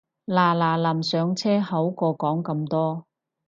[0.25, 3.05] 嗱嗱臨上車好過講咁多